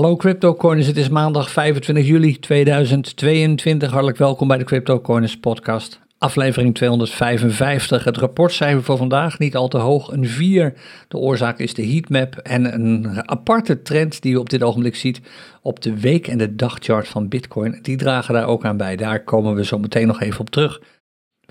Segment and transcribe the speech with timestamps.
[0.00, 3.90] Hallo CryptoCoiners, het is maandag 25 juli 2022.
[3.90, 8.04] Hartelijk welkom bij de CryptoCoiners podcast, aflevering 255.
[8.04, 10.74] Het rapportcijfer voor vandaag niet al te hoog, een 4.
[11.08, 15.20] De oorzaak is de heatmap en een aparte trend die je op dit ogenblik ziet
[15.62, 17.78] op de week- en de dagchart van Bitcoin.
[17.82, 20.80] Die dragen daar ook aan bij, daar komen we zo meteen nog even op terug.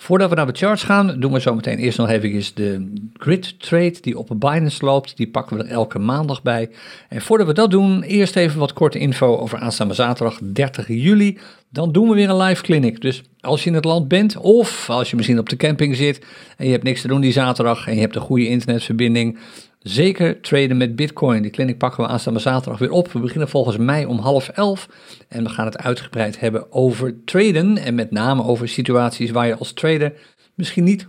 [0.01, 3.59] Voordat we naar de charts gaan, doen we zo meteen eerst nog even de grid
[3.59, 5.17] trade die op Binance loopt.
[5.17, 6.69] Die pakken we er elke maandag bij.
[7.09, 11.37] En voordat we dat doen, eerst even wat korte info over aanstaande zaterdag 30 juli.
[11.69, 13.01] Dan doen we weer een live clinic.
[13.01, 16.25] Dus als je in het land bent of als je misschien op de camping zit
[16.57, 19.37] en je hebt niks te doen die zaterdag en je hebt een goede internetverbinding,
[19.79, 21.41] Zeker traden met Bitcoin.
[21.41, 23.11] Die clinic pakken we aanstaande zaterdag weer op.
[23.11, 24.89] We beginnen volgens mij om half elf.
[25.27, 27.77] En we gaan het uitgebreid hebben over traden.
[27.77, 30.13] En met name over situaties waar je als trader
[30.59, 31.07] misschien niet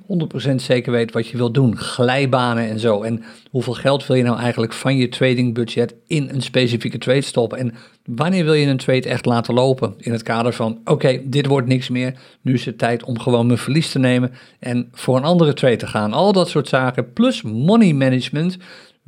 [0.51, 1.77] 100% zeker weet wat je wilt doen.
[1.77, 3.03] Glijbanen en zo.
[3.03, 7.59] En hoeveel geld wil je nou eigenlijk van je tradingbudget in een specifieke trade stoppen?
[7.59, 9.95] En wanneer wil je een trade echt laten lopen?
[9.97, 12.19] In het kader van, oké, dit wordt niks meer.
[12.43, 15.77] Nu is het tijd om gewoon mijn verlies te nemen en voor een andere trade
[15.77, 16.13] te gaan.
[16.13, 17.13] Al dat soort zaken.
[17.13, 18.57] Plus money management.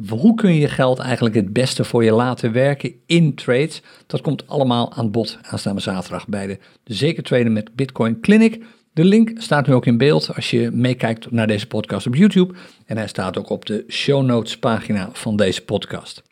[0.08, 3.82] Hoe kun je je geld eigenlijk het beste voor je laten werken in trades?
[4.06, 8.62] Dat komt allemaal aan bod aanstaande zaterdag bij de Zeker Traden met Bitcoin Clinic.
[8.94, 12.54] De link staat nu ook in beeld als je meekijkt naar deze podcast op YouTube.
[12.86, 16.22] En hij staat ook op de show notes pagina van deze podcast.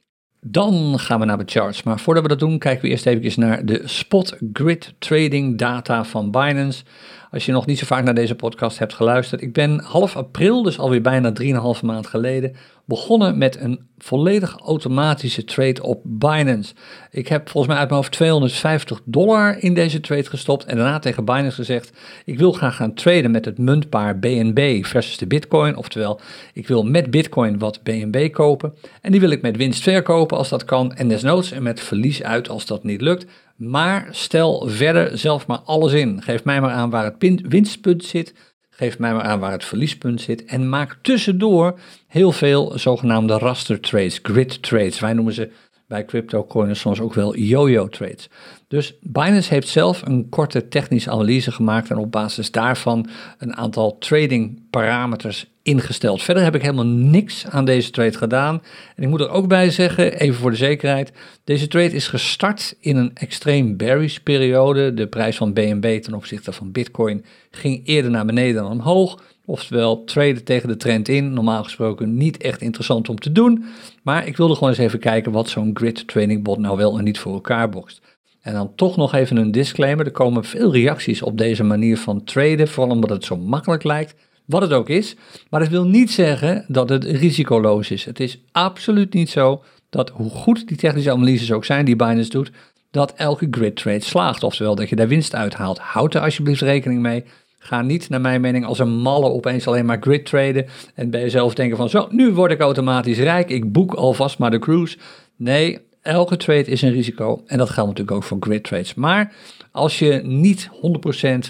[0.41, 1.83] Dan gaan we naar de charts.
[1.83, 6.05] Maar voordat we dat doen, kijken we eerst even naar de spot grid trading data
[6.05, 6.85] van Binance.
[7.33, 10.63] Als je nog niet zo vaak naar deze podcast hebt geluisterd, ik ben half april,
[10.63, 11.33] dus alweer bijna
[11.77, 16.75] 3,5 maand geleden, begonnen met een volledig automatische trade op Binance.
[17.11, 20.99] Ik heb volgens mij uit mijn hoofd 250 dollar in deze trade gestopt en daarna
[20.99, 21.93] tegen Binance gezegd:
[22.25, 25.77] ik wil graag gaan traden met het muntpaar BNB versus de Bitcoin.
[25.77, 26.21] Oftewel,
[26.55, 30.49] ik wil met Bitcoin wat BNB kopen en die wil ik met winst verkopen als
[30.49, 33.27] dat kan en desnoods en met verlies uit als dat niet lukt.
[33.61, 36.23] Maar stel verder zelf maar alles in.
[36.23, 38.35] Geef mij maar aan waar het winstpunt zit.
[38.71, 40.45] Geef mij maar aan waar het verliespunt zit.
[40.45, 45.01] En maak tussendoor heel veel zogenaamde raster trades, grid trades.
[45.01, 45.51] Wij noemen ze
[45.91, 48.29] bij CryptoCoiners soms ook wel yo-yo trades.
[48.69, 53.09] Dus Binance heeft zelf een korte technische analyse gemaakt en op basis daarvan
[53.39, 56.23] een aantal trading parameters ingesteld.
[56.23, 58.63] Verder heb ik helemaal niks aan deze trade gedaan.
[58.97, 61.13] En ik moet er ook bij zeggen, even voor de zekerheid,
[61.45, 64.95] deze trade is gestart in een extreem bearish periode.
[64.95, 69.23] De prijs van BNB ten opzichte van Bitcoin ging eerder naar beneden dan omhoog.
[69.51, 71.33] Oftewel, traden tegen de trend in.
[71.33, 73.65] Normaal gesproken niet echt interessant om te doen.
[74.03, 77.05] Maar ik wilde gewoon eens even kijken wat zo'n grid trading bot nou wel en
[77.05, 78.01] niet voor elkaar bokst.
[78.41, 80.07] En dan toch nog even een disclaimer.
[80.07, 82.69] Er komen veel reacties op deze manier van traden.
[82.69, 84.15] Vooral omdat het zo makkelijk lijkt.
[84.47, 85.17] Wat het ook is.
[85.49, 88.05] Maar dat wil niet zeggen dat het risicoloos is.
[88.05, 92.31] Het is absoluut niet zo dat hoe goed die technische analyses ook zijn die Binance
[92.31, 92.51] doet,
[92.91, 94.43] dat elke grid trade slaagt.
[94.43, 95.79] Oftewel dat je daar winst uithaalt.
[95.79, 97.25] Houd er alsjeblieft rekening mee.
[97.63, 100.67] Ga niet, naar mijn mening, als een malle opeens alleen maar grid traden.
[100.95, 103.49] En bij jezelf denken van zo, nu word ik automatisch rijk.
[103.49, 104.99] Ik boek alvast maar de cruise.
[105.37, 107.43] Nee, elke trade is een risico.
[107.47, 108.95] En dat geldt natuurlijk ook voor grid trades.
[108.95, 109.33] Maar
[109.73, 110.71] als je niet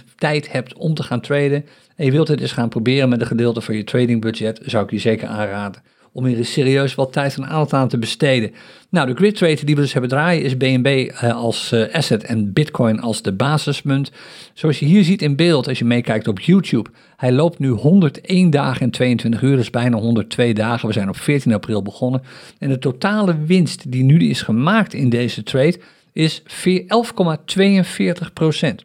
[0.02, 1.64] 100% tijd hebt om te gaan traden.
[1.96, 4.60] En je wilt het eens gaan proberen met een gedeelte van je tradingbudget.
[4.64, 5.82] Zou ik je zeker aanraden
[6.12, 8.52] om hier serieus wat tijd en aandacht aan te besteden.
[8.90, 12.24] Nou, de grid trade die we dus hebben draaien is BNB eh, als uh, asset
[12.24, 14.12] en Bitcoin als de basismunt.
[14.54, 18.50] Zoals je hier ziet in beeld, als je meekijkt op YouTube, hij loopt nu 101
[18.50, 20.88] dagen en 22 uur, dus bijna 102 dagen.
[20.88, 22.22] We zijn op 14 april begonnen.
[22.58, 25.78] En de totale winst die nu is gemaakt in deze trade
[26.12, 28.84] is 11,42 procent.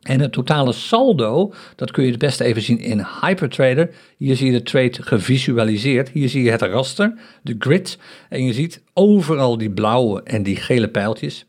[0.00, 3.94] En het totale saldo, dat kun je het beste even zien in Hypertrader.
[4.16, 6.08] Hier zie je de trade gevisualiseerd.
[6.08, 7.98] Hier zie je het raster, de grid.
[8.28, 11.46] En je ziet overal die blauwe en die gele pijltjes.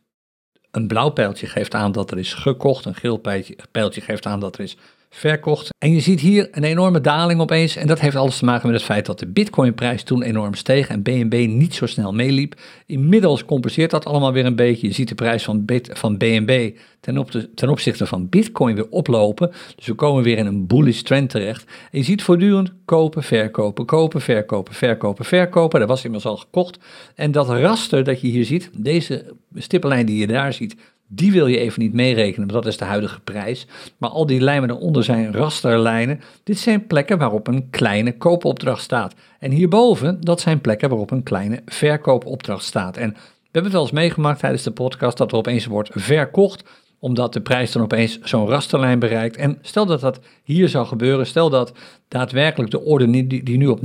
[0.72, 2.86] Een blauw pijltje geeft aan dat er is gekocht.
[2.86, 4.78] Een geel pijltje, pijltje geeft aan dat er is
[5.14, 5.70] verkocht.
[5.78, 7.76] En je ziet hier een enorme daling opeens.
[7.76, 10.88] En dat heeft alles te maken met het feit dat de Bitcoinprijs toen enorm steeg
[10.88, 12.56] en BNB niet zo snel meeliep.
[12.86, 14.88] Inmiddels compenseert dat allemaal weer een beetje.
[14.88, 18.90] Je ziet de prijs van, van BNB ten, op de, ten opzichte van Bitcoin weer
[18.90, 19.52] oplopen.
[19.76, 21.64] Dus we komen weer in een bullish trend terecht.
[21.64, 25.80] En je ziet voortdurend kopen, verkopen, kopen, verkopen, verkopen, verkopen.
[25.80, 26.80] Dat was immers al gekocht.
[27.16, 30.76] En dat raster dat je hier ziet, deze stippellijn die je daar ziet,
[31.14, 33.68] die wil je even niet meerekenen, want dat is de huidige prijs.
[33.98, 36.22] Maar al die lijnen eronder zijn rasterlijnen.
[36.44, 39.16] Dit zijn plekken waarop een kleine koopopdracht staat.
[39.40, 42.98] En hierboven, dat zijn plekken waarop een kleine verkoopopdracht staat.
[42.98, 46.64] En we hebben het wel eens meegemaakt tijdens de podcast dat er opeens wordt verkocht
[47.00, 49.36] omdat de prijs dan opeens zo'n rasterlijn bereikt.
[49.36, 51.74] En stel dat dat hier zou gebeuren, stel dat
[52.08, 53.84] daadwerkelijk de orde die, die nu op 0,011674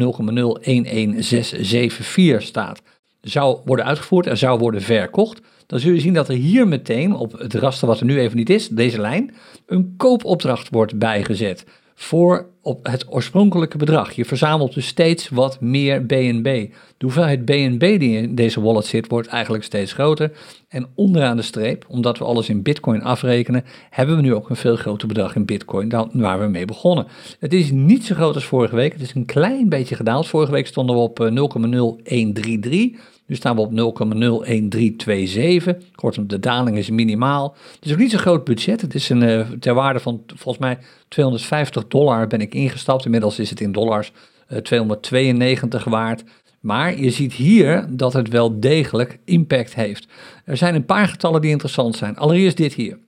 [2.38, 2.82] staat,
[3.20, 7.14] zou worden uitgevoerd en zou worden verkocht, dan zul je zien dat er hier meteen
[7.14, 9.34] op het raster wat er nu even niet is, deze lijn,
[9.66, 11.64] een koopopdracht wordt bijgezet
[11.98, 14.12] voor op het oorspronkelijke bedrag.
[14.12, 16.66] Je verzamelt dus steeds wat meer BNB.
[16.96, 20.32] De hoeveelheid BNB die in deze wallet zit, wordt eigenlijk steeds groter.
[20.68, 24.56] En onderaan de streep, omdat we alles in Bitcoin afrekenen, hebben we nu ook een
[24.56, 27.06] veel groter bedrag in Bitcoin dan waar we mee begonnen.
[27.38, 28.92] Het is niet zo groot als vorige week.
[28.92, 30.26] Het is een klein beetje gedaald.
[30.26, 33.15] Vorige week stonden we op 0,0133.
[33.26, 35.76] Eh, nu staan we op 0,01327.
[35.94, 37.56] Kortom, de daling is minimaal.
[37.74, 38.80] Het is ook niet zo'n groot budget.
[38.80, 40.78] Het is een, uh, ter waarde van volgens mij
[41.08, 43.04] 250 dollar ben ik ingestapt.
[43.04, 44.12] Inmiddels is het in dollars
[44.48, 46.24] uh, eh, 292 waard.
[46.60, 50.06] Maar je ziet hier dat het wel degelijk impact heeft.
[50.44, 52.16] Er zijn een paar getallen die interessant zijn.
[52.16, 52.98] Allereerst dit hier.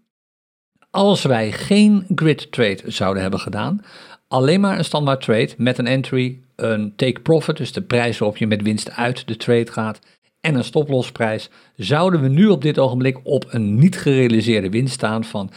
[0.91, 3.81] Als wij geen grid trade zouden hebben gedaan,
[4.29, 8.39] alleen maar een standaard trade met een entry, een take profit, dus de prijs waarop
[8.39, 10.01] je met winst uit de trade gaat,
[10.41, 15.25] en een stoplosprijs, zouden we nu op dit ogenblik op een niet gerealiseerde winst staan
[15.25, 15.55] van 6,2%.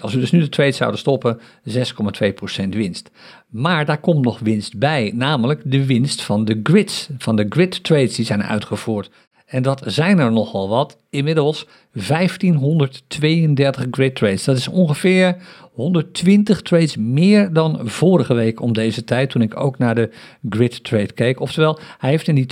[0.00, 1.38] Als we dus nu de trade zouden stoppen,
[1.68, 3.10] 6,2% winst.
[3.48, 7.84] Maar daar komt nog winst bij, namelijk de winst van de grids, van de grid
[7.84, 9.10] trades die zijn uitgevoerd.
[9.46, 10.98] En dat zijn er nogal wat.
[11.10, 14.44] Inmiddels 1532 grid trades.
[14.44, 15.36] Dat is ongeveer
[15.74, 20.10] 120 trades meer dan vorige week om deze tijd, toen ik ook naar de
[20.48, 21.40] grid trade keek.
[21.40, 22.46] Oftewel, hij heeft in die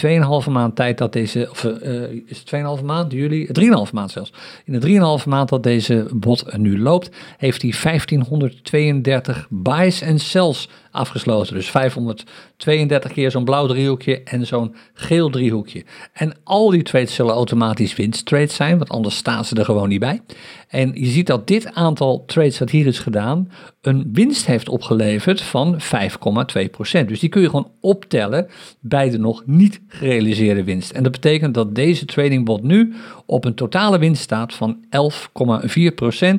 [0.44, 3.48] 2,5 maand tijd dat deze, of uh, is het 2,5 maand, juli,
[3.86, 4.32] 3,5 maand zelfs.
[4.64, 10.68] In de 3,5 maand dat deze bot nu loopt, heeft hij 1532 buys en sells
[10.90, 11.54] afgesloten.
[11.54, 15.84] Dus 532 keer zo'n blauw driehoekje en zo'n geel driehoekje.
[16.12, 20.00] En al die trades zullen automatisch winsttrades zijn, want anders staan ze er gewoon niet
[20.00, 20.20] bij.
[20.68, 23.50] En je ziet dat dit aantal trades dat hier is gedaan,
[23.80, 27.06] een winst heeft opgeleverd van 5,2%.
[27.06, 28.46] Dus die kun je gewoon optellen
[28.80, 30.90] bij de nog niet gerealiseerde winst.
[30.90, 32.94] En dat betekent dat deze tradingbot nu
[33.32, 36.34] op een totale winst staat van 11,4%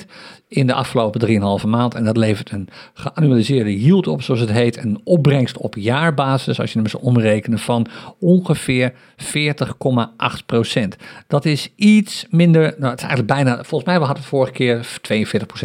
[0.47, 1.95] in de afgelopen 3,5 maand.
[1.95, 6.71] En dat levert een geannualiseerde yield op, zoals het heet, een opbrengst op jaarbasis, als
[6.71, 7.87] je hem eens omrekenen, van
[8.19, 8.97] ongeveer 40,8%.
[11.27, 14.51] Dat is iets minder, nou het is eigenlijk bijna, volgens mij we hadden het vorige
[14.51, 14.99] keer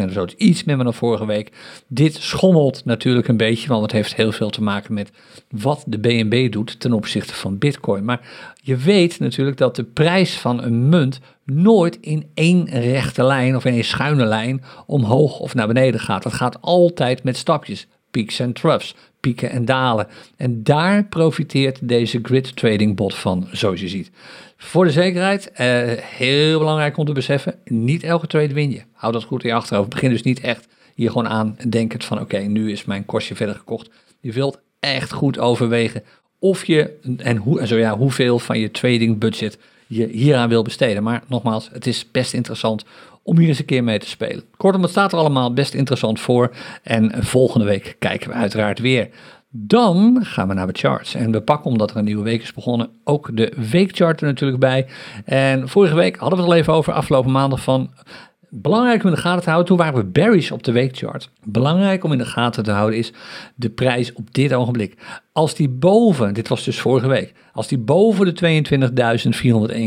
[0.01, 1.51] 42% of zo, iets minder dan vorige week.
[1.87, 5.11] Dit schommelt natuurlijk een beetje, want het heeft heel veel te maken met
[5.49, 8.05] wat de BNB doet ten opzichte van Bitcoin.
[8.05, 8.21] Maar
[8.69, 13.65] je weet natuurlijk dat de prijs van een munt nooit in één rechte lijn of
[13.65, 16.23] in een schuine lijn omhoog of naar beneden gaat.
[16.23, 20.07] Dat gaat altijd met stapjes, peaks en troughs, pieken en dalen.
[20.37, 24.11] En daar profiteert deze grid trading bot van, zoals je ziet.
[24.57, 28.81] Voor de zekerheid, eh, heel belangrijk om te beseffen, niet elke trade win je.
[28.93, 29.89] Hou dat goed in je achterhoofd.
[29.89, 33.55] Begin dus niet echt hier gewoon aan denkend van oké, nu is mijn kostje verder
[33.55, 33.89] gekocht.
[34.19, 36.03] Je wilt echt goed overwegen
[36.39, 39.57] of je en, hoe, en zo ja, hoeveel van je trading budget
[39.87, 41.03] je hieraan wil besteden.
[41.03, 42.85] Maar nogmaals, het is best interessant
[43.23, 44.43] om hier eens een keer mee te spelen.
[44.57, 46.55] Kortom, het staat er allemaal best interessant voor.
[46.83, 49.09] En volgende week kijken we uiteraard weer.
[49.51, 51.15] Dan gaan we naar de charts.
[51.15, 54.59] En we pakken, omdat er een nieuwe week is begonnen, ook de weekchart er natuurlijk
[54.59, 54.87] bij.
[55.25, 57.93] En vorige week hadden we het al even over, afgelopen maandag, van
[58.51, 61.29] Belangrijk om in de gaten te houden, toen waren we berries op de weekchart.
[61.43, 63.13] Belangrijk om in de gaten te houden is
[63.55, 64.97] de prijs op dit ogenblik.
[65.31, 68.61] Als die boven, dit was dus vorige week, als die boven de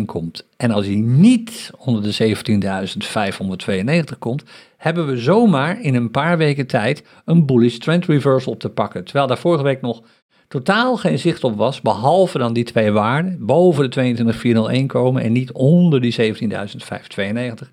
[0.01, 2.37] 22.401 komt en als die niet onder de
[4.13, 4.45] 17.592 komt,
[4.77, 9.05] hebben we zomaar in een paar weken tijd een bullish trend reversal te pakken.
[9.05, 10.03] Terwijl daar vorige week nog
[10.53, 14.15] totaal geen zicht op was, behalve dan die twee waarden, boven de
[14.81, 17.71] 22.401 komen en niet onder die 17.592.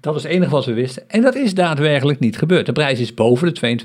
[0.00, 1.10] Dat was het enige wat we wisten.
[1.10, 2.66] En dat is daadwerkelijk niet gebeurd.
[2.66, 3.76] De prijs is boven de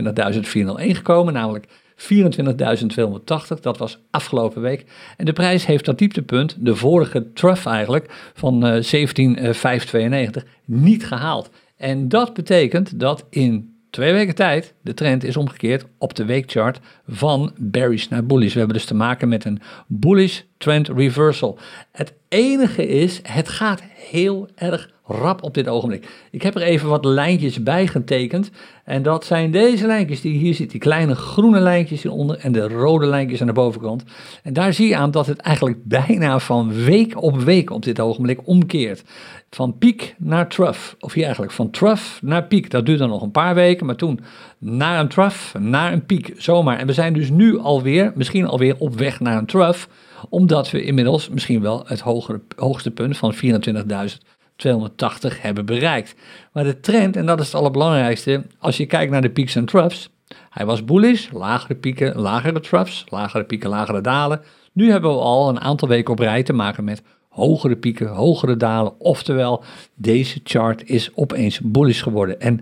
[0.85, 3.59] 22.401 gekomen, namelijk 24.280.
[3.61, 4.85] Dat was afgelopen week.
[5.17, 11.49] En de prijs heeft dat dieptepunt, de vorige trough eigenlijk, van 17.592, eh, niet gehaald.
[11.77, 16.79] En dat betekent dat in twee weken tijd de trend is omgekeerd op de weekchart
[17.07, 18.53] van bearish naar bullish.
[18.53, 21.59] We hebben dus te maken met een bullish trend reversal.
[21.91, 26.07] Het enige is, het gaat heel erg rap op dit ogenblik.
[26.31, 28.51] Ik heb er even wat lijntjes bij getekend.
[28.83, 30.79] En dat zijn deze lijntjes die hier zitten.
[30.79, 34.03] Die kleine groene lijntjes hieronder en de rode lijntjes aan de bovenkant.
[34.43, 37.99] En daar zie je aan dat het eigenlijk bijna van week op week op dit
[37.99, 39.03] ogenblik omkeert.
[39.49, 40.93] Van piek naar trough.
[40.99, 42.69] Of hier eigenlijk van trough naar piek.
[42.69, 43.85] Dat duurt dan nog een paar weken.
[43.85, 44.19] Maar toen
[44.57, 46.33] naar een trough, naar een piek.
[46.37, 46.77] Zomaar.
[46.77, 49.85] En we zijn dus nu alweer, misschien alweer op weg naar een trough.
[50.29, 56.15] Omdat we inmiddels misschien wel het hogere, hoogste punt van 24.000 280 hebben bereikt.
[56.53, 59.65] Maar de trend, en dat is het allerbelangrijkste, als je kijkt naar de peaks en
[59.65, 60.09] troughs,
[60.49, 64.41] Hij was bullish, lagere pieken, lagere troughs, lagere pieken, lagere dalen.
[64.73, 68.57] Nu hebben we al een aantal weken op rij te maken met hogere pieken, hogere
[68.57, 68.99] dalen.
[68.99, 69.63] Oftewel,
[69.95, 72.39] deze chart is opeens bullish geworden.
[72.39, 72.61] En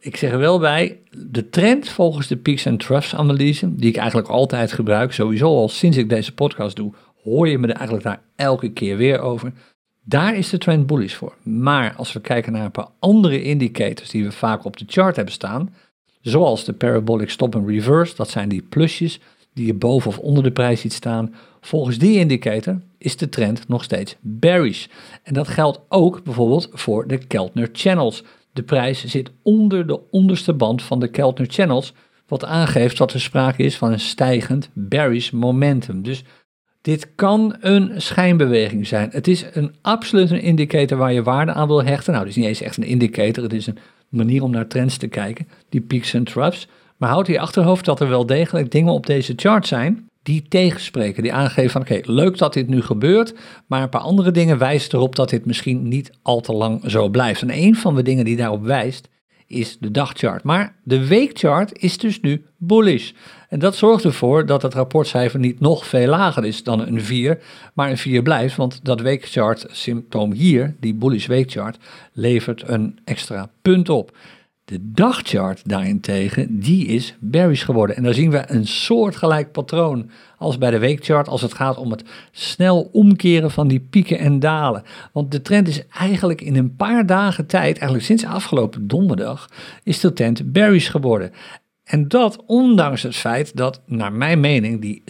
[0.00, 3.96] ik zeg er wel bij, de trend volgens de peaks en troughs analyse, die ik
[3.96, 6.92] eigenlijk altijd gebruik, sowieso al sinds ik deze podcast doe,
[7.22, 9.52] hoor je me er eigenlijk daar elke keer weer over.
[10.08, 11.34] Daar is de trend bullish voor.
[11.42, 15.16] Maar als we kijken naar een paar andere indicators die we vaak op de chart
[15.16, 15.74] hebben staan,
[16.20, 19.20] zoals de parabolic stop and reverse, dat zijn die plusjes
[19.54, 21.34] die je boven of onder de prijs ziet staan.
[21.60, 24.86] Volgens die indicator is de trend nog steeds bearish.
[25.22, 28.22] En dat geldt ook bijvoorbeeld voor de Keltner channels.
[28.52, 31.92] De prijs zit onder de onderste band van de Keltner channels,
[32.26, 36.02] wat aangeeft dat er sprake is van een stijgend bearish momentum.
[36.02, 36.24] Dus
[36.88, 39.08] dit kan een schijnbeweging zijn.
[39.12, 42.12] Het is een absoluut een indicator waar je waarde aan wil hechten.
[42.12, 43.78] Nou, het is niet eens echt een indicator, het is een
[44.08, 46.68] manier om naar trends te kijken, die peaks en troughs.
[46.96, 51.22] Maar houd in achterhoofd dat er wel degelijk dingen op deze chart zijn die tegenspreken,
[51.22, 53.34] die aangeven van oké, leuk dat dit nu gebeurt,
[53.66, 57.08] maar een paar andere dingen wijzen erop dat dit misschien niet al te lang zo
[57.08, 57.42] blijft.
[57.42, 59.08] En een van de dingen die daarop wijst
[59.46, 60.42] is de dagchart.
[60.42, 63.12] Maar de weekchart is dus nu bullish.
[63.48, 67.38] En dat zorgt ervoor dat het rapportcijfer niet nog veel lager is dan een 4,
[67.74, 71.78] maar een 4 blijft, want dat weekchart symptoom hier, die bullish weekchart,
[72.12, 74.16] levert een extra punt op.
[74.64, 77.96] De dagchart daarentegen, die is bearish geworden.
[77.96, 81.90] En daar zien we een soortgelijk patroon als bij de weekchart als het gaat om
[81.90, 84.82] het snel omkeren van die pieken en dalen.
[85.12, 89.50] Want de trend is eigenlijk in een paar dagen tijd, eigenlijk sinds afgelopen donderdag,
[89.82, 91.32] is de trend bearish geworden.
[91.88, 95.02] En dat ondanks het feit dat, naar mijn mening, die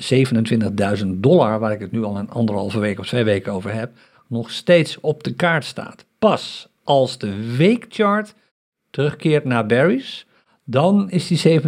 [1.02, 3.90] 27.000 dollar, waar ik het nu al een anderhalve week of twee weken over heb,
[4.26, 6.04] nog steeds op de kaart staat.
[6.18, 8.34] Pas als de weekchart
[8.90, 10.26] terugkeert naar Barry's,
[10.64, 11.60] dan is die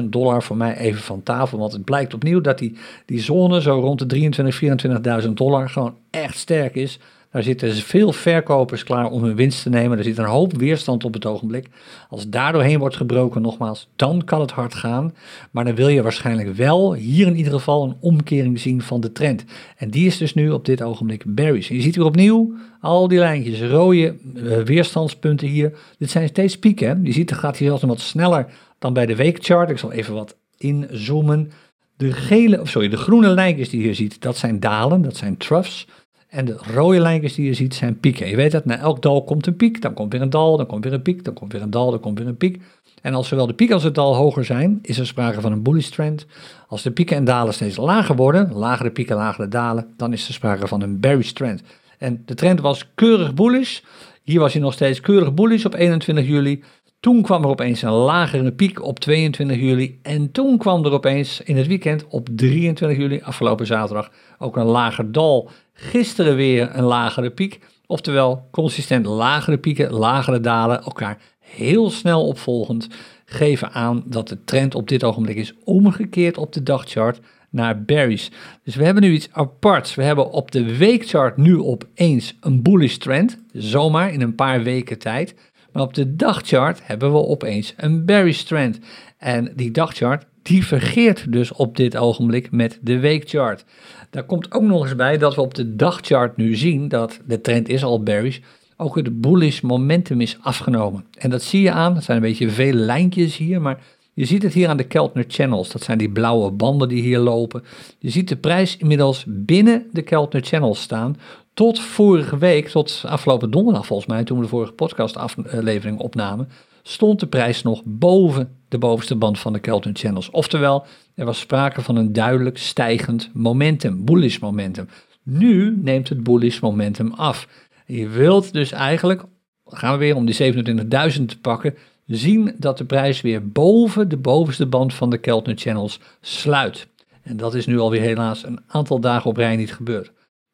[0.00, 1.58] 27.000 dollar voor mij even van tafel.
[1.58, 5.96] Want het blijkt opnieuw dat die, die zone zo rond de 23, 24.000 dollar gewoon
[6.10, 6.98] echt sterk is.
[7.32, 9.98] Daar zitten veel verkopers klaar om hun winst te nemen.
[9.98, 11.68] Er zit een hoop weerstand op het ogenblik.
[12.08, 15.14] Als daar doorheen wordt gebroken, nogmaals, dan kan het hard gaan.
[15.50, 19.12] Maar dan wil je waarschijnlijk wel hier in ieder geval een omkering zien van de
[19.12, 19.44] trend.
[19.76, 21.68] En die is dus nu op dit ogenblik bearish.
[21.68, 25.78] Je ziet hier opnieuw al die lijntjes, rode uh, weerstandspunten hier.
[25.98, 27.04] Dit zijn steeds pieken.
[27.04, 28.46] Je ziet, het gaat hier zelfs wat sneller
[28.78, 29.70] dan bij de weekchart.
[29.70, 31.50] Ik zal even wat inzoomen.
[31.96, 35.16] De, gele, of sorry, de groene lijntjes die je hier ziet, dat zijn dalen, dat
[35.16, 35.86] zijn troughs.
[36.32, 38.28] En de rode lijntjes die je ziet zijn pieken.
[38.28, 40.66] Je weet dat na elk dal komt een piek, dan komt weer een dal, dan
[40.66, 42.62] komt weer een piek, dan komt weer een dal, dan komt weer een piek.
[43.02, 45.62] En als zowel de piek als het dal hoger zijn, is er sprake van een
[45.62, 46.26] bullish trend.
[46.68, 50.34] Als de pieken en dalen steeds lager worden, lagere pieken, lagere dalen, dan is er
[50.34, 51.62] sprake van een bearish trend.
[51.98, 53.80] En de trend was keurig bullish.
[54.22, 56.62] Hier was hij nog steeds keurig bullish op 21 juli.
[57.00, 59.98] Toen kwam er opeens een lagere piek op 22 juli.
[60.02, 64.64] En toen kwam er opeens in het weekend op 23 juli, afgelopen zaterdag, ook een
[64.64, 65.50] lager dal.
[65.72, 67.60] Gisteren weer een lagere piek.
[67.86, 72.88] Oftewel, consistent lagere pieken, lagere dalen, elkaar heel snel opvolgend,
[73.24, 78.30] geven aan dat de trend op dit ogenblik is omgekeerd op de dagchart naar berries.
[78.64, 79.94] Dus we hebben nu iets aparts.
[79.94, 84.98] We hebben op de weekchart nu opeens een bullish trend, zomaar in een paar weken
[84.98, 85.34] tijd.
[85.72, 88.78] Maar op de dagchart hebben we opeens een bearish trend.
[89.18, 93.64] En die dagchart divergeert dus op dit ogenblik met de weekchart.
[94.10, 97.40] Daar komt ook nog eens bij dat we op de dagchart nu zien dat de
[97.40, 98.38] trend is al bearish,
[98.76, 101.04] ook het bullish momentum is afgenomen.
[101.18, 103.80] En dat zie je aan, dat zijn een beetje veel lijntjes hier, maar
[104.14, 105.70] je ziet het hier aan de Keltner Channels.
[105.70, 107.62] Dat zijn die blauwe banden die hier lopen.
[107.98, 111.16] Je ziet de prijs inmiddels binnen de Keltner Channels staan.
[111.54, 116.48] Tot vorige week, tot afgelopen donderdag volgens mij, toen we de vorige podcastaflevering opnamen,
[116.82, 120.30] stond de prijs nog boven de bovenste band van de Keltner Channels.
[120.30, 124.88] Oftewel, er was sprake van een duidelijk stijgend momentum, bullish momentum.
[125.22, 127.48] Nu neemt het bullish momentum af.
[127.86, 129.24] Je wilt dus eigenlijk,
[129.64, 131.74] gaan we weer om die 27.000 te pakken,
[132.06, 136.86] zien dat de prijs weer boven de bovenste band van de Keltner Channels sluit.
[137.22, 140.12] En dat is nu alweer helaas een aantal dagen op rij niet gebeurd.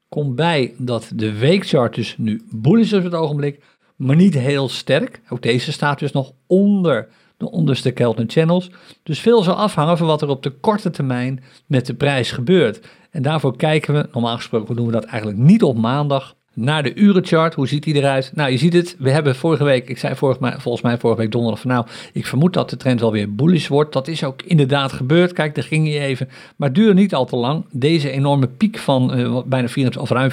[0.09, 3.63] Komt bij dat de weekchart dus nu bullish is op het ogenblik,
[3.99, 5.21] maar niet heel sterk.
[5.29, 8.71] Ook deze staat dus nog onder de onderste Keltner Channels.
[9.03, 12.87] Dus veel zal afhangen van wat er op de korte termijn met de prijs gebeurt.
[13.11, 16.95] En daarvoor kijken we, normaal gesproken doen we dat eigenlijk niet op maandag, naar de
[16.95, 17.55] urenchart.
[17.55, 18.31] Hoe ziet die eruit?
[18.35, 18.97] Nou, je ziet het.
[18.99, 22.27] We hebben vorige week, ik zei vorige, volgens mij vorige week donderdag van nou, ik
[22.27, 23.93] vermoed dat de trend wel weer bullish wordt.
[23.93, 25.33] Dat is ook inderdaad gebeurd.
[25.33, 26.29] Kijk, daar ging hij even.
[26.57, 27.65] Maar duurde niet al te lang.
[27.71, 30.31] Deze enorme piek van uh, bijna 24, of ruim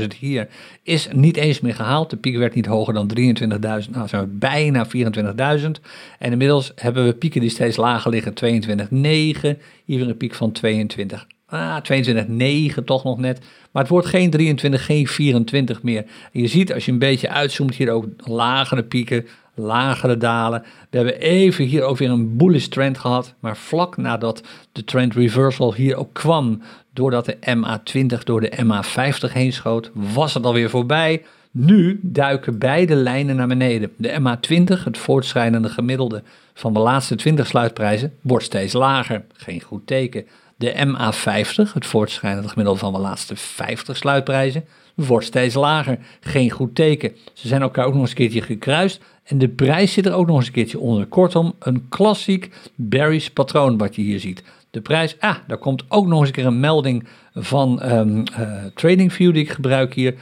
[0.00, 0.48] 24.000 hier
[0.82, 2.10] is niet eens meer gehaald.
[2.10, 3.90] De piek werd niet hoger dan 23.000.
[3.90, 5.70] Nou, zijn we bijna 24.000.
[6.18, 8.32] En inmiddels hebben we pieken die steeds lager liggen.
[8.32, 9.58] 22,9.
[9.84, 11.26] Hier weer een piek van 22.
[11.52, 13.40] Ah, 22,9 toch nog net.
[13.70, 16.04] Maar het wordt geen 23, geen 24 meer.
[16.32, 20.62] Je ziet als je een beetje uitzoomt hier ook lagere pieken, lagere dalen.
[20.90, 23.34] We hebben even hier ook weer een bullish trend gehad.
[23.40, 24.42] Maar vlak nadat
[24.72, 30.34] de trend reversal hier ook kwam, doordat de MA20 door de MA50 heen schoot, was
[30.34, 31.22] het alweer voorbij.
[31.50, 33.92] Nu duiken beide lijnen naar beneden.
[33.96, 36.22] De MA20, het voortschrijdende gemiddelde
[36.54, 39.24] van de laatste 20 sluitprijzen, wordt steeds lager.
[39.32, 40.26] Geen goed teken.
[40.62, 44.64] De MA50, het voortschrijdende gemiddelde van de laatste 50 sluitprijzen,
[44.94, 45.98] wordt steeds lager.
[46.20, 47.12] Geen goed teken.
[47.32, 50.26] Ze zijn elkaar ook nog eens een keertje gekruist en de prijs zit er ook
[50.26, 51.06] nog eens een keertje onder.
[51.06, 54.42] Kortom, een klassiek bearish patroon wat je hier ziet.
[54.70, 58.64] De prijs, ah, daar komt ook nog eens een keer een melding van um, uh,
[58.74, 60.14] TradingView die ik gebruik hier.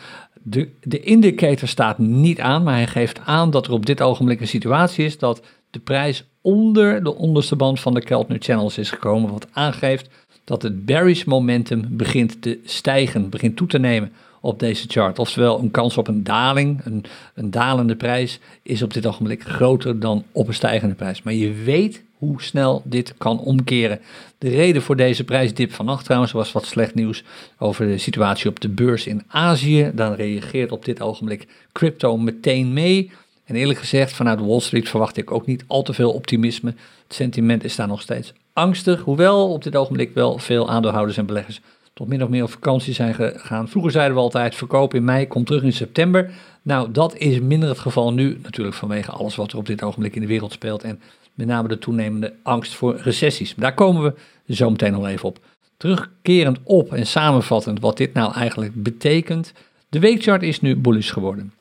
[0.43, 4.41] De, de indicator staat niet aan, maar hij geeft aan dat er op dit ogenblik
[4.41, 8.91] een situatie is dat de prijs onder de onderste band van de Keltner Channels is
[8.91, 10.09] gekomen, wat aangeeft
[10.51, 15.19] dat het bearish momentum begint te stijgen, begint toe te nemen op deze chart.
[15.19, 17.05] Oftewel, een kans op een daling, een,
[17.35, 21.23] een dalende prijs, is op dit ogenblik groter dan op een stijgende prijs.
[21.23, 24.01] Maar je weet hoe snel dit kan omkeren.
[24.39, 27.25] De reden voor deze prijsdip vannacht trouwens was wat slecht nieuws
[27.59, 29.91] over de situatie op de beurs in Azië.
[29.95, 33.11] Dan reageert op dit ogenblik crypto meteen mee.
[33.45, 36.75] En eerlijk gezegd, vanuit Wall Street verwacht ik ook niet al te veel optimisme.
[37.05, 41.27] Het sentiment is daar nog steeds angstig, hoewel op dit ogenblik wel veel aandeelhouders en
[41.27, 41.61] beleggers
[41.93, 43.69] tot min of meer op vakantie zijn gegaan.
[43.69, 46.31] Vroeger zeiden we altijd, verkoop in mei, komt terug in september.
[46.63, 50.15] Nou, dat is minder het geval nu, natuurlijk vanwege alles wat er op dit ogenblik
[50.15, 51.01] in de wereld speelt en
[51.35, 53.55] met name de toenemende angst voor recessies.
[53.55, 55.39] Daar komen we zo meteen nog even op.
[55.77, 59.53] Terugkerend op en samenvattend wat dit nou eigenlijk betekent.
[59.89, 61.53] De weekchart is nu bullish geworden.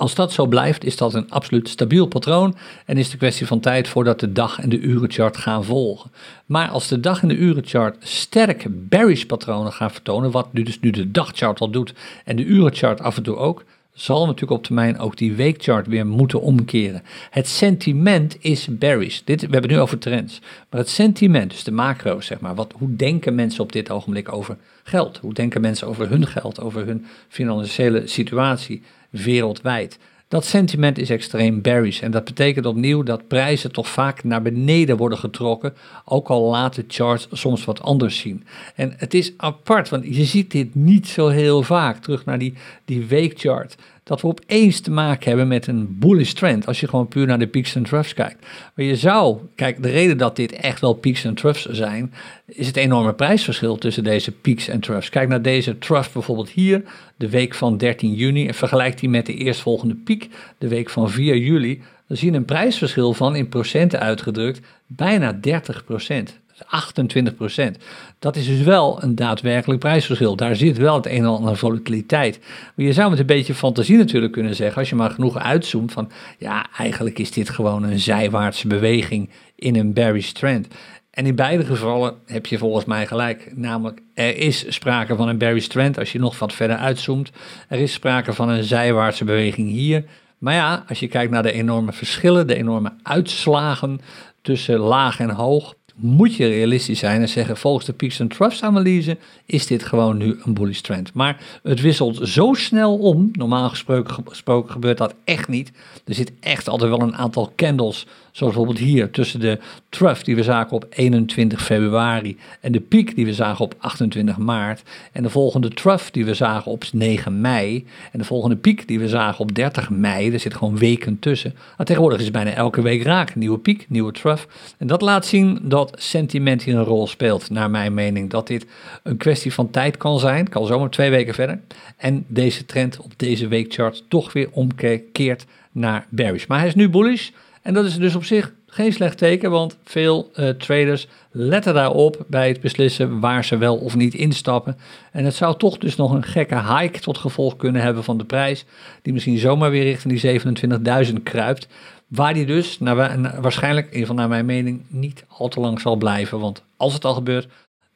[0.00, 3.60] Als dat zo blijft, is dat een absoluut stabiel patroon en is de kwestie van
[3.60, 6.10] tijd voordat de dag- en de urenchart gaan volgen.
[6.46, 10.80] Maar als de dag- en de urenchart sterk bearish patronen gaan vertonen, wat nu dus
[10.80, 14.64] nu de dagchart al doet en de urenchart af en toe ook, zal natuurlijk op
[14.64, 17.02] termijn ook die weekchart weer moeten omkeren.
[17.30, 19.20] Het sentiment is bearish.
[19.24, 20.40] Dit, we hebben het nu over trends.
[20.70, 22.54] Maar het sentiment, dus de macro's, zeg maar.
[22.54, 25.18] Wat, hoe denken mensen op dit ogenblik over geld?
[25.18, 28.82] Hoe denken mensen over hun geld, over hun financiële situatie?
[29.10, 29.98] Wereldwijd.
[30.28, 34.96] Dat sentiment is extreem bearish en dat betekent opnieuw dat prijzen toch vaak naar beneden
[34.96, 38.44] worden getrokken, ook al laten charts soms wat anders zien.
[38.74, 42.54] En het is apart, want je ziet dit niet zo heel vaak, terug naar die,
[42.84, 43.76] die weekchart
[44.10, 46.66] dat we opeens te maken hebben met een bullish trend.
[46.66, 48.46] Als je gewoon puur naar de peaks en troughs kijkt.
[48.74, 52.12] Maar je zou, kijk, de reden dat dit echt wel peaks en troughs zijn,
[52.46, 55.08] is het enorme prijsverschil tussen deze peaks en troughs.
[55.08, 56.82] Kijk naar deze trough bijvoorbeeld hier,
[57.16, 61.10] de week van 13 juni, en vergelijk die met de eerstvolgende piek, de week van
[61.10, 61.82] 4 juli.
[62.06, 66.38] Dan zie je een prijsverschil van in procenten uitgedrukt bijna 30 procent.
[66.66, 67.78] 28 procent.
[68.18, 70.36] Dat is dus wel een daadwerkelijk prijsverschil.
[70.36, 72.38] Daar zit wel het een en ander volatiliteit.
[72.74, 75.92] Maar je zou met een beetje fantasie natuurlijk kunnen zeggen, als je maar genoeg uitzoomt
[75.92, 80.68] van, ja, eigenlijk is dit gewoon een zijwaartse beweging in een bearish trend.
[81.10, 83.52] En in beide gevallen heb je volgens mij gelijk.
[83.54, 87.30] Namelijk, er is sprake van een bearish trend als je nog wat verder uitzoomt.
[87.68, 90.04] Er is sprake van een zijwaartse beweging hier.
[90.38, 94.00] Maar ja, als je kijkt naar de enorme verschillen, de enorme uitslagen
[94.42, 98.62] tussen laag en hoog, moet je realistisch zijn en zeggen, volgens de Peaks and Troughs
[98.62, 101.14] analyse is dit gewoon nu een bullish trend.
[101.14, 105.72] Maar het wisselt zo snel om, normaal gesproken, gesproken gebeurt dat echt niet.
[106.04, 110.36] Er zit echt altijd wel een aantal candles Zoals bijvoorbeeld hier tussen de trough die
[110.36, 114.82] we zagen op 21 februari en de piek die we zagen op 28 maart.
[115.12, 117.86] En de volgende trough die we zagen op 9 mei.
[118.12, 120.32] En de volgende piek die we zagen op 30 mei.
[120.32, 121.54] Er zit gewoon weken tussen.
[121.76, 123.34] Maar tegenwoordig is het bijna elke week raak.
[123.34, 124.44] Nieuwe piek, nieuwe trough.
[124.78, 128.30] En dat laat zien dat sentiment hier een rol speelt, naar mijn mening.
[128.30, 128.66] Dat dit
[129.02, 130.48] een kwestie van tijd kan zijn.
[130.48, 131.60] Kan zomaar twee weken verder.
[131.96, 136.46] En deze trend op deze weekchart toch weer omkeert naar bearish.
[136.46, 137.30] Maar hij is nu bullish.
[137.62, 142.24] En dat is dus op zich geen slecht teken, want veel uh, traders letten daarop
[142.26, 144.76] bij het beslissen waar ze wel of niet instappen.
[145.12, 148.24] En het zou toch dus nog een gekke hike tot gevolg kunnen hebben van de
[148.24, 148.64] prijs,
[149.02, 151.68] die misschien zomaar weer richting die 27.000 kruipt.
[152.08, 155.96] Waar die dus naar, waarschijnlijk, in van naar mijn mening, niet al te lang zal
[155.96, 156.40] blijven.
[156.40, 157.48] Want als het al gebeurt,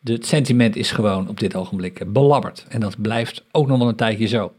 [0.05, 2.66] het sentiment is gewoon op dit ogenblik belabberd.
[2.68, 4.53] En dat blijft ook nog wel een tijdje zo.